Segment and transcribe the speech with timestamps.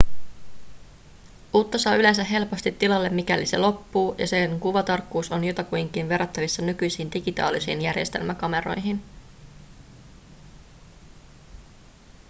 [1.53, 7.11] uutta saa yleensä helposti tilalle mikäli se loppuu ja sen kuvatarkkuus on jotakuinkin verrattavissa nykyisiin
[7.13, 9.03] digitaalisiin järjestelmäkameroihin